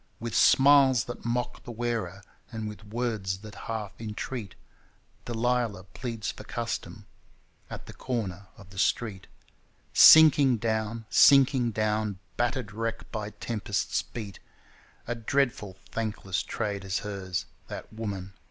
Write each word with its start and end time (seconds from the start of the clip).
With 0.19 0.33
smiles 0.35 1.03
that 1.03 1.25
mock 1.25 1.63
the 1.63 1.71
wearer, 1.71 2.23
and 2.51 2.67
with 2.67 2.83
words 2.85 3.37
that 3.41 3.53
half 3.69 3.93
entreat, 4.01 4.55
Delilah 5.25 5.83
pleads 5.93 6.31
for 6.31 6.43
custom 6.43 7.05
at 7.69 7.85
the 7.85 7.93
corner 7.93 8.47
of 8.57 8.71
the 8.71 8.79
street 8.79 9.27
Sinking 9.93 10.57
down, 10.57 11.05
sinking 11.11 11.69
down, 11.69 12.17
Battered 12.35 12.71
wreck 12.73 13.11
by 13.11 13.29
tempests 13.29 14.01
beat 14.01 14.39
A 15.05 15.13
dreadful, 15.13 15.77
thankless 15.91 16.41
trade 16.41 16.83
is 16.83 17.01
hers, 17.05 17.45
that 17.67 17.93
Woman 17.93 18.19
of 18.19 18.25
the 18.25 18.29
Street. 18.29 18.39